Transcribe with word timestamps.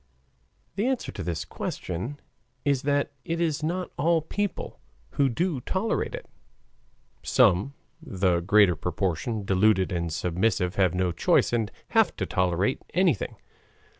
The 0.77 0.87
answer 0.87 1.11
to 1.11 1.21
this 1.21 1.45
question 1.45 2.19
is 2.65 2.81
that 2.81 3.11
it 3.23 3.39
is 3.39 3.61
not 3.61 3.91
all 3.99 4.23
people 4.23 4.79
who 5.11 5.29
do 5.29 5.59
tolerate 5.61 6.15
it 6.15 6.27
(some 7.21 7.75
the 8.01 8.39
greater 8.39 8.75
proportion 8.75 9.45
deluded 9.45 9.91
and 9.91 10.11
submissive, 10.11 10.73
have 10.73 10.95
no 10.95 11.11
choice 11.11 11.53
and 11.53 11.71
have 11.89 12.15
to 12.15 12.25
tolerate 12.25 12.81
anything). 12.95 13.35